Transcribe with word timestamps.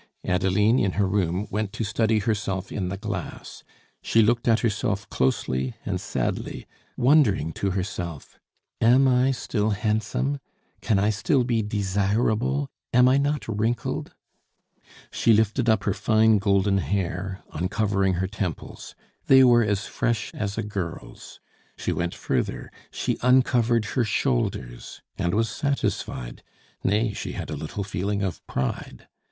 Adeline, 0.25 0.79
in 0.79 0.93
her 0.93 1.05
room, 1.07 1.45
went 1.51 1.71
to 1.71 1.83
study 1.83 2.17
herself 2.17 2.71
in 2.71 2.89
the 2.89 2.97
glass. 2.97 3.63
She 4.01 4.23
looked 4.23 4.47
at 4.47 4.61
herself 4.61 5.07
closely 5.11 5.75
and 5.85 6.01
sadly, 6.01 6.65
wondering 6.97 7.53
to 7.61 7.69
herself: 7.69 8.39
"Am 8.81 9.07
I 9.07 9.29
still 9.29 9.69
handsome? 9.69 10.39
Can 10.81 10.97
I 10.97 11.11
still 11.11 11.43
be 11.43 11.61
desirable? 11.61 12.67
Am 12.91 13.07
I 13.07 13.17
not 13.19 13.47
wrinkled?" 13.47 14.15
She 15.11 15.33
lifted 15.33 15.69
up 15.69 15.83
her 15.83 15.93
fine 15.93 16.39
golden 16.39 16.79
hair, 16.79 17.43
uncovering 17.53 18.13
her 18.15 18.27
temples; 18.27 18.95
they 19.27 19.43
were 19.43 19.61
as 19.63 19.85
fresh 19.85 20.33
as 20.33 20.57
a 20.57 20.63
girl's. 20.63 21.39
She 21.77 21.91
went 21.93 22.15
further; 22.15 22.71
she 22.89 23.19
uncovered 23.21 23.85
her 23.93 24.03
shoulders, 24.03 25.03
and 25.19 25.35
was 25.35 25.47
satisfied; 25.51 26.41
nay, 26.83 27.13
she 27.13 27.33
had 27.33 27.51
a 27.51 27.55
little 27.55 27.83
feeling 27.83 28.23
of 28.23 28.43
pride. 28.47 29.07